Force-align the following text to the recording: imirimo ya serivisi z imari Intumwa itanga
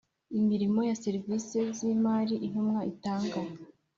imirimo 0.39 0.79
ya 0.89 0.95
serivisi 1.03 1.59
z 1.77 1.79
imari 1.93 2.35
Intumwa 2.45 2.81
itanga 2.91 3.39